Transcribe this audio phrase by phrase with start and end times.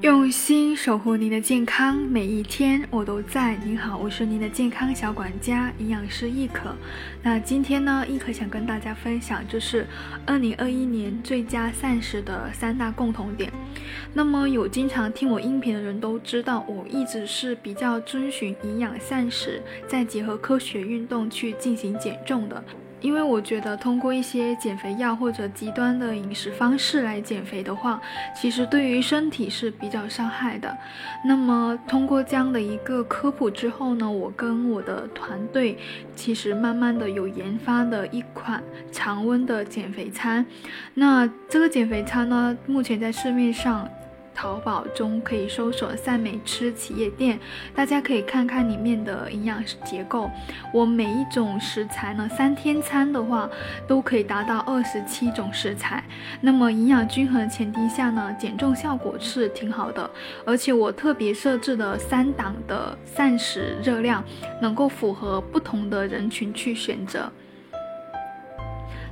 [0.00, 3.56] 用心守护您的健康，每一天我都在。
[3.64, 6.74] 您好，我是您的健康小管家，营养师易可。
[7.20, 9.86] 那今天呢，易可想跟大家分享，就是
[10.24, 13.52] 二零二一年最佳膳食的三大共同点。
[14.14, 22.62] 那么有经常听我音频的人都知道，我一直是比较遵循营养膳食，再结合科学运动去进行减重的。
[23.00, 28.00] 因为我觉得通过一些减肥药或者极端的饮食方式来减肥的话，
[28.34, 30.76] 其实对于身体是比较伤害的。
[31.24, 35.78] 那么通过这样的一个科普之后呢，我跟我的团队
[36.14, 40.44] 其实慢慢的有研发的一款常温的减肥餐。
[40.94, 43.88] 那这个减肥餐呢，目前在市面上。
[44.38, 47.36] 淘宝中可以搜索“赛美吃企业店”，
[47.74, 50.30] 大家可以看看里面的营养结构。
[50.72, 53.50] 我每一种食材呢，三天餐的话
[53.88, 56.04] 都可以达到二十七种食材。
[56.40, 60.08] 那么营养均衡的前提下呢，减重效果是挺好的。
[60.44, 64.22] 而且我特别设置的三档的膳食热量，
[64.62, 67.28] 能够符合不同的人群去选择。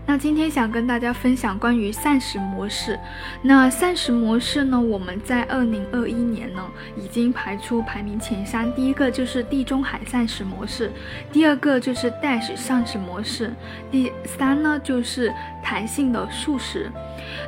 [0.09, 2.99] 那今天想跟大家分享关于膳食模式。
[3.43, 6.62] 那膳食模式呢，我们在二零二一年呢
[6.97, 8.73] 已经排出排名前三。
[8.75, 10.93] 第一个就是地中海膳食模式，
[11.33, 13.53] 第二个就是 Dash 膳食模式，
[13.91, 16.89] 第三呢就是弹性的素食。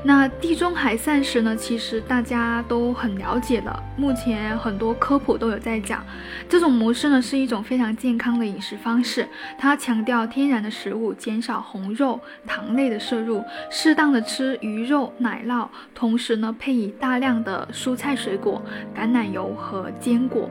[0.02, 6.04] 那地中海膳食呢，其实大家都很了解的，目前很多科普都有在讲。
[6.48, 12.20] 这种模式呢是一种非常健康的饮食方式，它强调天然的食物，减少红肉。
[12.48, 18.60] 糖类的摄入，适当的吃鱼肉、奶酪，同时呢配以大量的蔬菜水果、
[18.96, 20.48] 橄榄油和坚果。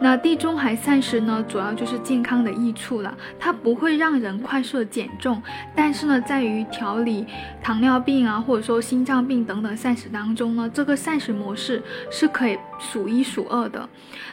[0.00, 5.42] 那地中海膳食呢，主要就是健康的益处了，它不会让人快速的减重，
[5.74, 7.26] 但是呢，在于调理
[7.62, 13.88] 糖尿病啊，或者说心脏病等等膳食当中呢，这个膳食模式是可以数一数二的。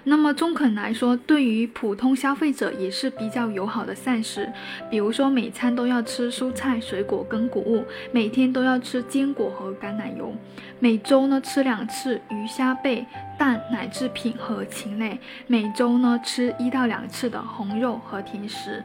[0.06, 4.50] 那么中肯来说，对于普通消费者也是比较友好的膳食，
[4.90, 10.34] 比如说每餐都要吃蔬菜、水果跟谷物，每天都要吃坚果和橄榄油，
[10.80, 13.06] 每周呢吃两次鱼虾贝。
[13.38, 18.84] 蛋、奶制品和禽类，每周呢吃一到两次的红肉和甜食。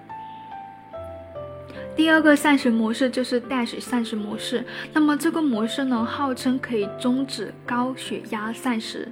[1.94, 9.08] 第二个膳食模式就是 Dash 膳食模式，那么这个模式呢，号称可以终止高血压膳食。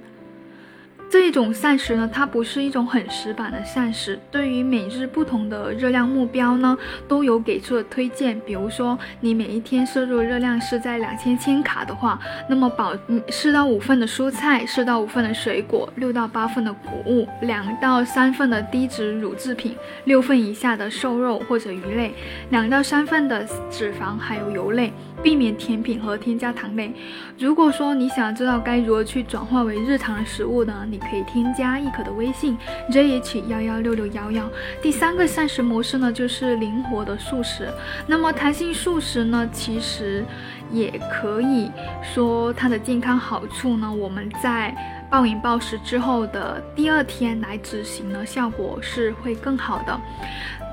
[1.11, 4.17] 这一种膳食呢，它不是一种很死板的膳食。
[4.31, 8.39] 对于每日不同的热量目标呢，都有给出的推荐。
[8.45, 12.17] 比如说，你每一天摄入热量是在两千千卡的话，
[12.47, 12.93] 那么保
[13.27, 22.13] 四到五份的蔬菜，四到五份的水果，六到八份的谷物，两到三份的低脂乳制品，六份以下的瘦肉或者鱼类，
[22.51, 26.93] 两到三份的脂肪还有油类，避免甜品和添加糖类。
[27.37, 31.01] 如果说你想知道该如何去转化为日常的食物呢，你。
[31.11, 32.57] 可以添加易可的微信
[32.89, 34.49] jh 幺幺六六幺幺。
[34.81, 37.67] 第三个膳食模式呢，就是灵活的素食。
[38.07, 40.23] 那么弹性素食呢，其实
[40.71, 41.69] 也可以
[42.01, 44.73] 说它的健康好处呢，我们在
[45.09, 49.99] 暴饮暴食之后的第二天来执行呢，效果是会更好的。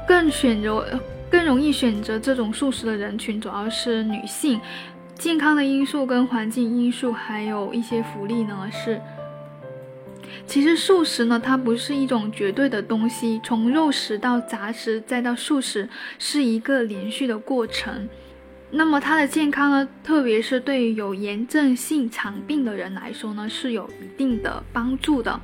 [0.07, 0.87] 更选择
[1.31, 4.61] 更容易选择这种素食的人群，主要是女性。
[5.15, 9.01] 健康的因素跟环境因素，还有一些福利呢，是。
[10.47, 18.09] 其实素食呢，它不是一种绝对的东西，从肉食到杂食再到素食，是一个连续的过程。
[18.71, 25.41] 那么它的健康呢，特别是对于有炎症性肠病的人来说呢，是有一定的帮助的。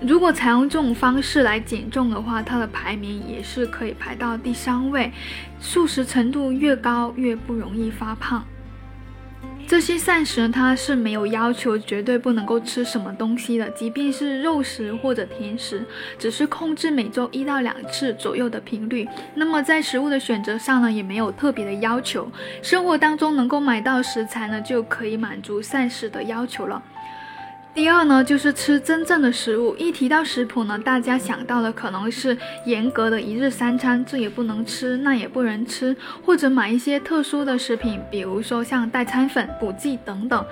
[0.00, 5.10] 如果采用这种方式来减重的话，它的排名也是可以排到第三位。
[5.58, 8.44] 素食程度越高，越不容易发胖。
[9.66, 15.84] 这些膳食呢，它是没有要求绝对不能够吃什么东西的，即便是肉食或者甜食，
[16.16, 19.06] 只是控制每周一到两次左右的频率。
[19.34, 22.30] 那么在食物的选择上呢，也没有特别的要求，
[22.62, 26.82] 生活当中能够买到食材呢，就可以满足膳食的要求了。
[27.78, 29.72] 第二呢，就是吃真正的食物。
[29.76, 35.96] 一提到食谱呢，大家想到的可能是严格的一日三餐，这也不能吃，那也不能吃，
[36.26, 40.44] 或者买一些特殊的食品，比如说像代餐粉、补剂等等。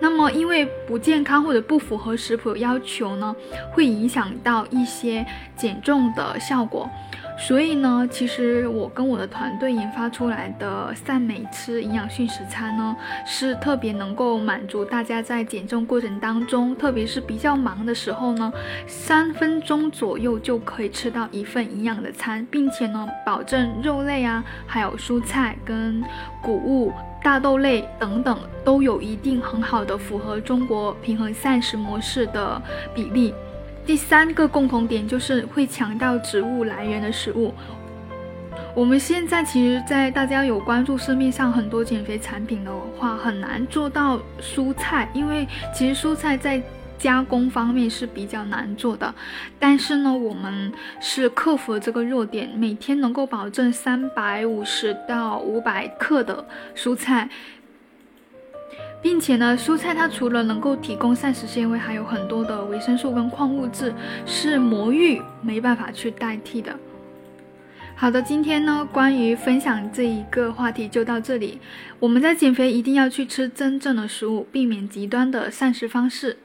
[0.00, 3.32] 那么因为不健康或者不符合食谱要求呢，
[3.70, 5.24] 会影响到一些
[5.56, 6.90] 减重的效果。
[7.38, 12.94] 所以呢，其实我跟我的团队研发出来的善美吃营养训食餐呢，
[13.26, 18.52] 是特别能够满足大家在减重过程当中，特别是比较忙的时候呢，
[18.86, 26.02] 三分钟左右就可以吃到一份营养的餐，并且呢，保证肉类啊，还有蔬菜跟
[26.42, 26.92] 谷物、
[27.24, 32.60] 大豆类等等都有一定很好的符合中国平衡膳食模式的
[32.94, 33.34] 比例。
[33.84, 37.52] 第三个共同点就是会强调植物来源的食物。
[38.74, 46.62] 我们现在其实，在大家有关注市面上很多减肥产品的话，很难做到蔬菜，因为其实蔬菜在
[46.96, 49.12] 加工方面是比较难做的。
[49.58, 57.28] 但是呢，我们是克服了这个弱点，每天能够保证三百五十到五百克的蔬菜。
[59.02, 63.92] 并且呢，蔬菜它除了能够提供膳食纤维，还有很多的维生素跟矿物质，
[64.24, 66.78] 是魔芋没办法去代替的。
[67.96, 71.58] 好的，今天呢，关于分享这一个话题就到这里。
[71.98, 76.38] 我们在减肥一定要去吃真正的食物，避免极端的膳食方式。